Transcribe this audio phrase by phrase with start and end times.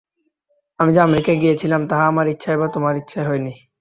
[0.79, 3.55] আমি যে আমেরিকায় গিয়াছিলাম, তাহা আমার ইচ্ছায় বা তোমাদের ইচ্ছায় হয় নাই।